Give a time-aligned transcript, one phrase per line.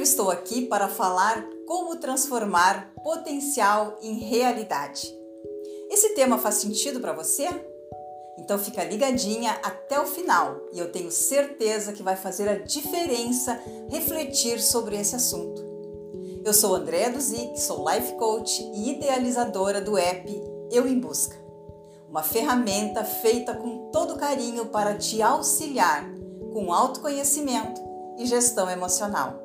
[0.00, 5.14] eu estou aqui para falar como transformar potencial em realidade.
[5.90, 7.46] Esse tema faz sentido para você?
[8.38, 13.60] Então fica ligadinha até o final e eu tenho certeza que vai fazer a diferença
[13.90, 15.62] refletir sobre esse assunto.
[16.46, 20.42] Eu sou Andréa Duzic, sou life coach e idealizadora do app
[20.72, 21.36] Eu em Busca.
[22.08, 26.10] Uma ferramenta feita com todo carinho para te auxiliar
[26.54, 27.82] com autoconhecimento
[28.16, 29.39] e gestão emocional.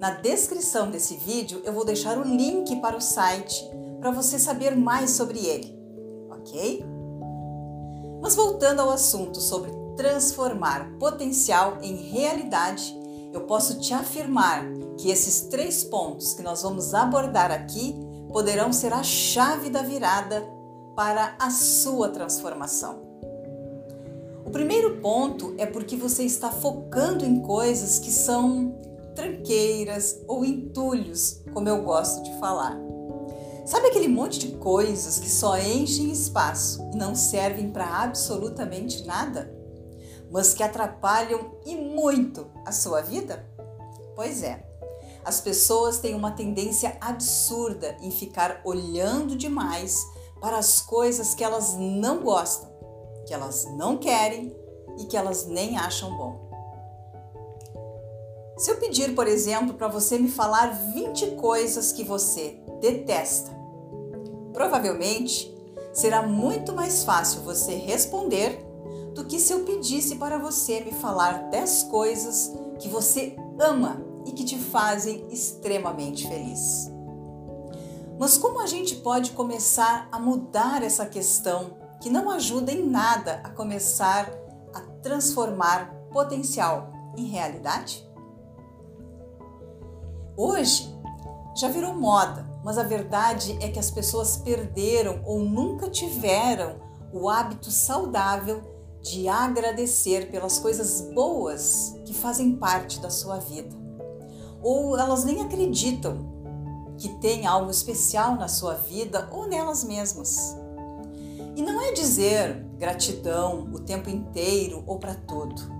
[0.00, 4.74] Na descrição desse vídeo eu vou deixar o link para o site para você saber
[4.74, 5.78] mais sobre ele,
[6.30, 6.82] ok?
[8.22, 12.98] Mas voltando ao assunto sobre transformar potencial em realidade,
[13.30, 14.64] eu posso te afirmar
[14.96, 17.94] que esses três pontos que nós vamos abordar aqui
[18.32, 20.42] poderão ser a chave da virada
[20.96, 23.02] para a sua transformação.
[24.46, 28.80] O primeiro ponto é porque você está focando em coisas que são
[29.14, 32.78] tranqueiras ou entulhos, como eu gosto de falar.
[33.66, 39.54] Sabe aquele monte de coisas que só enchem espaço e não servem para absolutamente nada,
[40.30, 43.46] mas que atrapalham e muito a sua vida?
[44.16, 44.66] Pois é.
[45.24, 50.04] As pessoas têm uma tendência absurda em ficar olhando demais
[50.40, 52.70] para as coisas que elas não gostam,
[53.26, 54.56] que elas não querem
[54.98, 56.49] e que elas nem acham bom.
[58.60, 63.50] Se eu pedir, por exemplo, para você me falar 20 coisas que você detesta,
[64.52, 65.50] provavelmente
[65.94, 68.62] será muito mais fácil você responder
[69.14, 74.32] do que se eu pedisse para você me falar 10 coisas que você ama e
[74.32, 76.92] que te fazem extremamente feliz.
[78.18, 83.40] Mas como a gente pode começar a mudar essa questão que não ajuda em nada
[83.42, 84.30] a começar
[84.74, 88.09] a transformar potencial em realidade?
[90.42, 90.88] Hoje
[91.54, 96.76] já virou moda, mas a verdade é que as pessoas perderam ou nunca tiveram
[97.12, 98.62] o hábito saudável
[99.02, 103.76] de agradecer pelas coisas boas que fazem parte da sua vida.
[104.62, 106.16] Ou elas nem acreditam
[106.96, 110.56] que tem algo especial na sua vida ou nelas mesmas.
[111.54, 115.79] E não é dizer gratidão o tempo inteiro ou para tudo.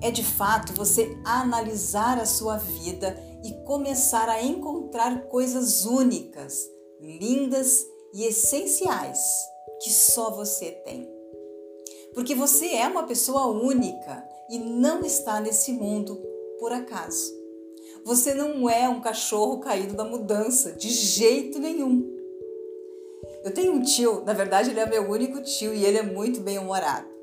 [0.00, 6.68] É de fato você analisar a sua vida e começar a encontrar coisas únicas,
[7.00, 9.18] lindas e essenciais
[9.82, 11.08] que só você tem.
[12.14, 16.16] Porque você é uma pessoa única e não está nesse mundo
[16.58, 17.36] por acaso.
[18.04, 22.08] Você não é um cachorro caído da mudança, de jeito nenhum.
[23.44, 26.40] Eu tenho um tio, na verdade ele é meu único tio e ele é muito
[26.40, 27.17] bem-humorado.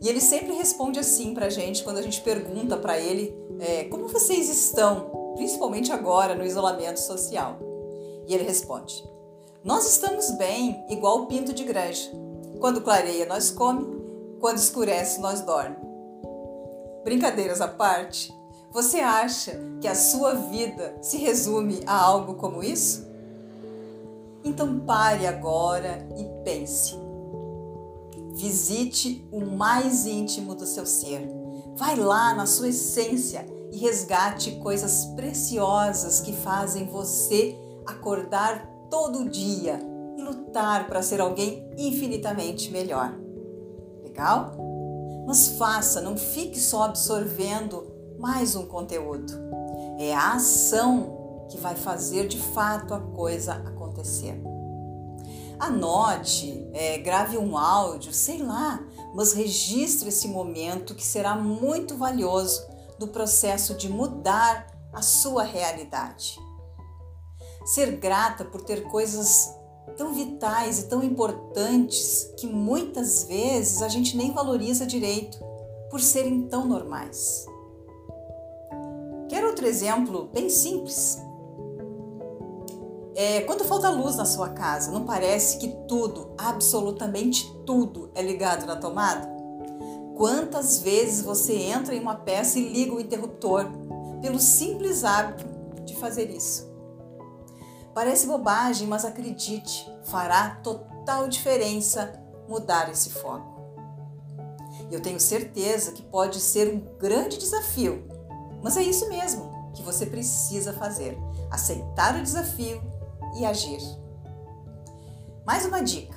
[0.00, 4.08] E ele sempre responde assim pra gente quando a gente pergunta para ele é, como
[4.08, 7.58] vocês estão, principalmente agora no isolamento social.
[8.26, 9.04] E ele responde:
[9.62, 12.10] Nós estamos bem, igual o pinto de granja.
[12.58, 13.86] Quando clareia, nós come,
[14.40, 15.76] quando escurece, nós dorme.
[17.04, 18.32] Brincadeiras à parte,
[18.72, 23.06] você acha que a sua vida se resume a algo como isso?
[24.44, 26.96] Então pare agora e pense.
[28.34, 31.28] Visite o mais íntimo do seu ser.
[31.76, 37.56] Vai lá na sua essência e resgate coisas preciosas que fazem você
[37.86, 39.80] acordar todo dia
[40.16, 43.14] e lutar para ser alguém infinitamente melhor.
[44.02, 44.54] Legal?
[45.26, 47.86] Mas faça, não fique só absorvendo
[48.18, 49.32] mais um conteúdo.
[49.98, 54.51] É a ação que vai fazer de fato a coisa acontecer.
[55.62, 58.84] Anote, é, grave um áudio, sei lá,
[59.14, 62.66] mas registre esse momento que será muito valioso
[62.98, 66.36] no processo de mudar a sua realidade.
[67.64, 69.54] Ser grata por ter coisas
[69.96, 75.38] tão vitais e tão importantes que muitas vezes a gente nem valoriza direito
[75.88, 77.46] por serem tão normais.
[79.28, 81.22] Quero outro exemplo bem simples.
[83.24, 88.66] É, quando falta luz na sua casa, não parece que tudo, absolutamente tudo, é ligado
[88.66, 89.30] na tomada?
[90.16, 93.70] Quantas vezes você entra em uma peça e liga o interruptor
[94.20, 95.44] pelo simples hábito
[95.84, 96.68] de fazer isso?
[97.94, 103.62] Parece bobagem, mas acredite, fará total diferença mudar esse foco.
[104.90, 108.02] Eu tenho certeza que pode ser um grande desafio,
[108.60, 111.16] mas é isso mesmo que você precisa fazer:
[111.52, 112.91] aceitar o desafio
[113.34, 113.80] e agir.
[115.46, 116.16] Mais uma dica: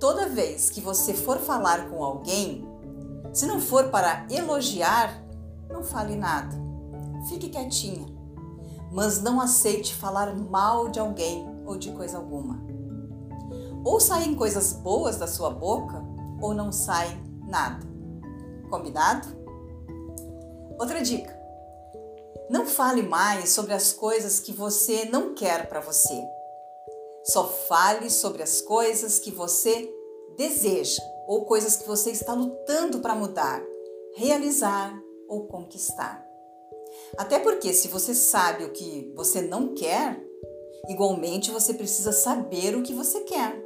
[0.00, 2.66] toda vez que você for falar com alguém,
[3.32, 5.22] se não for para elogiar,
[5.68, 6.56] não fale nada.
[7.28, 8.06] fique quietinha,
[8.92, 12.62] mas não aceite falar mal de alguém ou de coisa alguma.
[13.84, 16.02] Ou saem coisas boas da sua boca,
[16.40, 17.86] ou não sai nada.
[18.70, 19.28] Combinado?
[20.78, 21.33] Outra dica:
[22.48, 26.22] não fale mais sobre as coisas que você não quer para você.
[27.24, 29.90] Só fale sobre as coisas que você
[30.36, 33.62] deseja ou coisas que você está lutando para mudar,
[34.16, 34.94] realizar
[35.28, 36.22] ou conquistar.
[37.16, 40.20] Até porque, se você sabe o que você não quer,
[40.88, 43.58] igualmente você precisa saber o que você quer.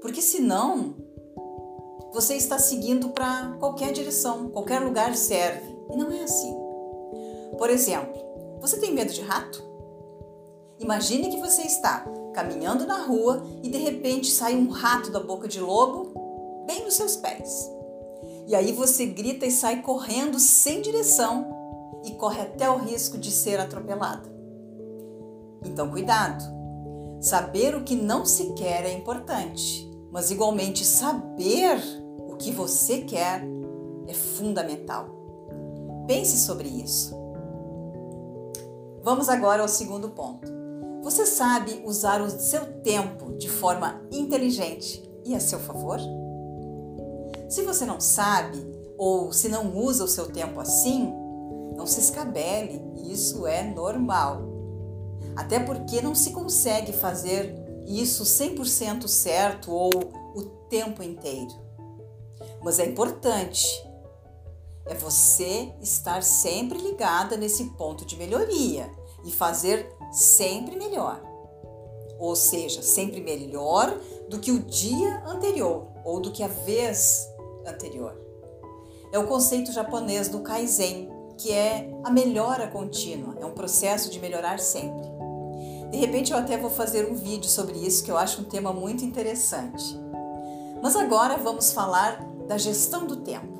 [0.00, 0.94] Porque senão,
[2.12, 5.74] você está seguindo para qualquer direção, qualquer lugar serve.
[5.90, 6.63] E não é assim.
[7.58, 8.14] Por exemplo,
[8.60, 9.62] você tem medo de rato?
[10.78, 12.04] Imagine que você está
[12.34, 16.12] caminhando na rua e de repente sai um rato da boca de lobo
[16.66, 17.70] bem nos seus pés.
[18.46, 21.46] E aí você grita e sai correndo sem direção
[22.04, 24.28] e corre até o risco de ser atropelado.
[25.64, 26.44] Então, cuidado!
[27.20, 31.78] Saber o que não se quer é importante, mas igualmente saber
[32.28, 33.42] o que você quer
[34.06, 35.08] é fundamental.
[36.06, 37.23] Pense sobre isso.
[39.04, 40.50] Vamos agora ao segundo ponto.
[41.02, 45.98] Você sabe usar o seu tempo de forma inteligente e a seu favor?
[47.50, 48.66] Se você não sabe
[48.96, 51.12] ou se não usa o seu tempo assim,
[51.76, 52.80] não se escabele,
[53.12, 54.40] isso é normal.
[55.36, 57.54] Até porque não se consegue fazer
[57.84, 59.90] isso 100% certo ou
[60.34, 61.52] o tempo inteiro.
[62.62, 63.68] Mas é importante
[64.86, 68.90] é você estar sempre ligada nesse ponto de melhoria
[69.24, 71.22] e fazer sempre melhor.
[72.18, 73.98] Ou seja, sempre melhor
[74.28, 77.26] do que o dia anterior ou do que a vez
[77.66, 78.14] anterior.
[79.12, 81.08] É o conceito japonês do Kaizen,
[81.38, 85.14] que é a melhora contínua, é um processo de melhorar sempre.
[85.90, 88.72] De repente eu até vou fazer um vídeo sobre isso que eu acho um tema
[88.72, 89.98] muito interessante.
[90.82, 93.53] Mas agora vamos falar da gestão do tempo.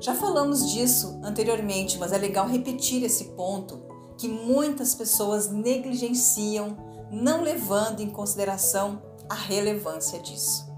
[0.00, 3.80] Já falamos disso anteriormente, mas é legal repetir esse ponto
[4.16, 6.76] que muitas pessoas negligenciam,
[7.10, 10.68] não levando em consideração a relevância disso.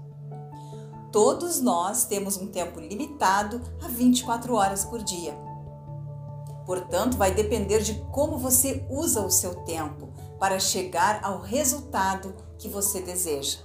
[1.11, 5.35] Todos nós temos um tempo limitado a 24 horas por dia.
[6.65, 10.09] Portanto, vai depender de como você usa o seu tempo
[10.39, 13.59] para chegar ao resultado que você deseja.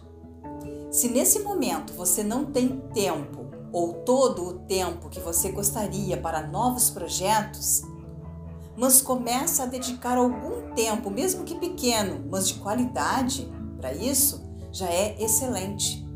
[0.91, 6.47] Se nesse momento você não tem tempo ou todo o tempo que você gostaria para
[6.47, 7.83] novos projetos,
[8.77, 14.89] mas começa a dedicar algum tempo, mesmo que pequeno, mas de qualidade para isso, já
[14.89, 16.07] é excelente.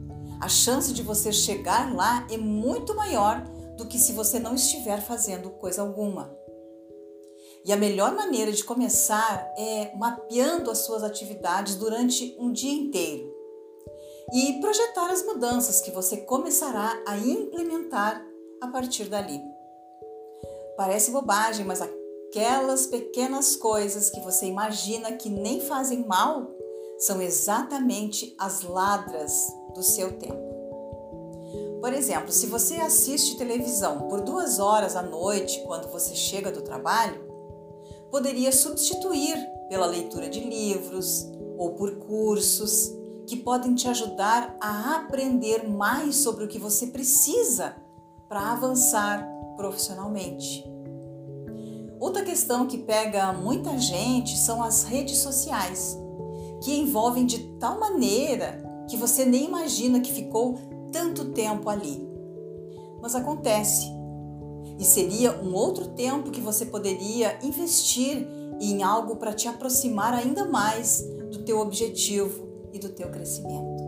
[0.40, 3.42] A chance de você chegar lá é muito maior
[3.76, 6.34] do que se você não estiver fazendo coisa alguma.
[7.64, 13.29] E a melhor maneira de começar é mapeando as suas atividades durante um dia inteiro
[14.32, 18.24] e projetar as mudanças que você começará a implementar
[18.60, 19.40] a partir dali.
[20.76, 26.48] Parece bobagem, mas aquelas pequenas coisas que você imagina que nem fazem mal
[26.98, 29.32] são exatamente as ladras
[29.74, 30.50] do seu tempo.
[31.80, 36.60] Por exemplo, se você assiste televisão por duas horas à noite quando você chega do
[36.60, 37.26] trabalho,
[38.10, 39.36] poderia substituir
[39.68, 41.26] pela leitura de livros
[41.56, 42.99] ou por cursos
[43.30, 47.76] que podem te ajudar a aprender mais sobre o que você precisa
[48.28, 49.24] para avançar
[49.56, 50.68] profissionalmente.
[52.00, 55.96] Outra questão que pega muita gente são as redes sociais,
[56.60, 60.58] que envolvem de tal maneira que você nem imagina que ficou
[60.90, 62.04] tanto tempo ali.
[63.00, 63.86] Mas acontece.
[64.76, 68.26] E seria um outro tempo que você poderia investir
[68.60, 73.82] em algo para te aproximar ainda mais do teu objetivo e do teu crescimento.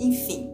[0.00, 0.50] Enfim,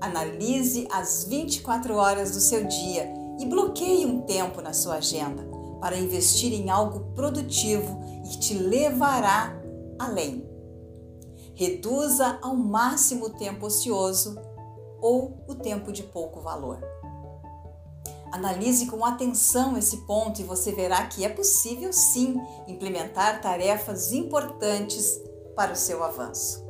[0.00, 5.46] analise as 24 horas do seu dia e bloqueie um tempo na sua agenda
[5.80, 9.60] para investir em algo produtivo e te levará
[9.98, 10.48] além.
[11.54, 14.36] Reduza ao máximo o tempo ocioso
[15.00, 16.80] ou o tempo de pouco valor.
[18.32, 25.18] Analise com atenção esse ponto e você verá que é possível sim implementar tarefas importantes
[25.54, 26.65] para o seu avanço.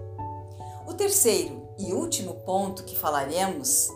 [0.86, 3.88] O terceiro e último ponto que falaremos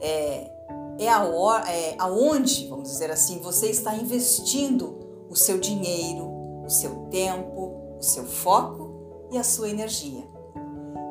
[0.00, 0.50] é,
[0.98, 1.24] é, a,
[1.70, 6.26] é aonde, vamos dizer assim, você está investindo o seu dinheiro,
[6.64, 10.26] o seu tempo, o seu foco e a sua energia.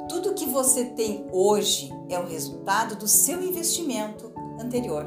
[0.09, 5.05] Tudo que você tem hoje é o resultado do seu investimento anterior.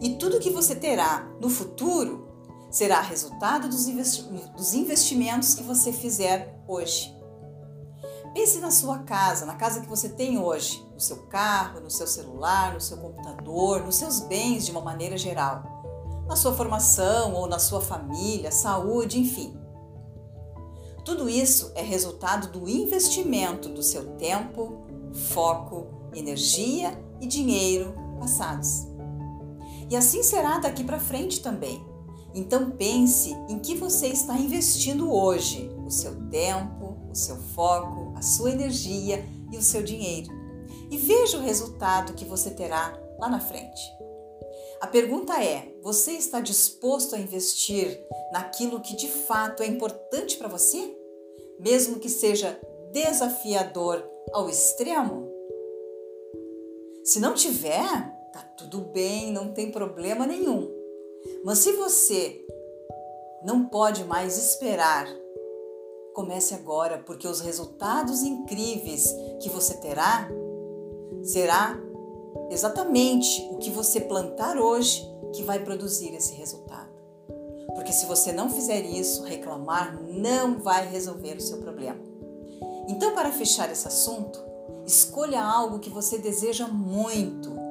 [0.00, 2.28] E tudo que você terá no futuro
[2.70, 7.21] será resultado dos investimentos que você fizer hoje.
[8.34, 12.06] Pense na sua casa, na casa que você tem hoje, no seu carro, no seu
[12.06, 15.62] celular, no seu computador, nos seus bens de uma maneira geral,
[16.26, 19.54] na sua formação ou na sua família, saúde, enfim.
[21.04, 28.86] Tudo isso é resultado do investimento do seu tempo, foco, energia e dinheiro passados.
[29.90, 31.84] E assim será daqui para frente também.
[32.34, 38.50] Então pense em que você está investindo hoje, o seu tempo, o seu foco, sua
[38.50, 40.28] energia e o seu dinheiro.
[40.90, 43.80] E veja o resultado que você terá lá na frente.
[44.80, 50.48] A pergunta é: você está disposto a investir naquilo que de fato é importante para
[50.48, 50.96] você?
[51.58, 52.60] Mesmo que seja
[52.92, 55.30] desafiador ao extremo?
[57.04, 57.80] Se não tiver,
[58.32, 60.70] tá tudo bem, não tem problema nenhum.
[61.44, 62.44] Mas se você
[63.44, 65.06] não pode mais esperar,
[66.14, 70.28] comece agora, porque os resultados incríveis que você terá
[71.22, 71.78] será
[72.50, 76.90] exatamente o que você plantar hoje que vai produzir esse resultado.
[77.74, 82.00] Porque se você não fizer isso, reclamar não vai resolver o seu problema.
[82.88, 84.38] Então, para fechar esse assunto,
[84.86, 87.62] escolha algo que você deseja muito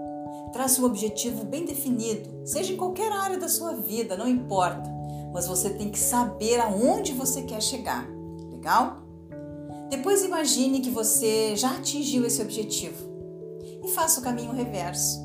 [0.52, 4.90] Trace um objetivo bem definido, seja em qualquer área da sua vida, não importa,
[5.34, 8.06] mas você tem que saber aonde você quer chegar.
[8.62, 9.02] Legal?
[9.90, 13.10] Depois imagine que você já atingiu esse objetivo
[13.84, 15.20] e faça o caminho reverso.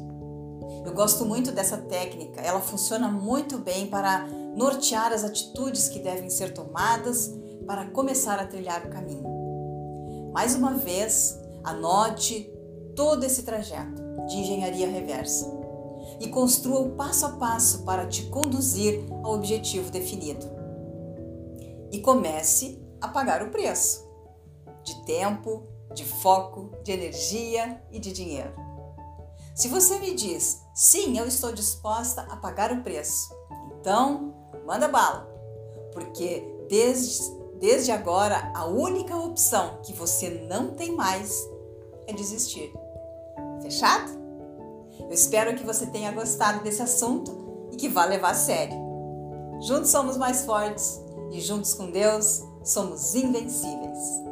[0.86, 4.26] Eu gosto muito dessa técnica, ela funciona muito bem para
[4.56, 7.30] nortear as atitudes que devem ser tomadas
[7.66, 10.32] para começar a trilhar o caminho.
[10.32, 12.50] Mais uma vez, anote
[12.94, 15.46] todo esse trajeto de engenharia reversa
[16.20, 20.46] e construa o passo a passo para te conduzir ao objetivo definido.
[21.92, 24.06] E comece a pagar o preço
[24.82, 28.54] de tempo, de foco, de energia e de dinheiro.
[29.54, 33.34] Se você me diz, sim, eu estou disposta a pagar o preço,
[33.80, 34.34] então
[34.66, 35.26] manda bala,
[35.92, 37.22] porque desde,
[37.58, 41.48] desde agora a única opção que você não tem mais
[42.06, 42.72] é desistir.
[43.62, 44.12] Fechado?
[45.00, 48.76] Eu espero que você tenha gostado desse assunto e que vá levar a sério.
[49.62, 51.00] Juntos somos mais fortes
[51.30, 54.25] e juntos com Deus somos invencíveis.